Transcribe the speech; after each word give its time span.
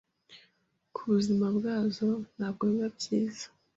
ku 0.93 1.01
buzima 1.13 1.47
bwazo 1.57 2.07
ntabwo 2.35 2.61
biba 2.69 2.87
byiza 2.97 3.45